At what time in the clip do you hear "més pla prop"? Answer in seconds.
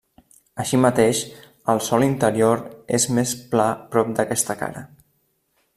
3.19-4.13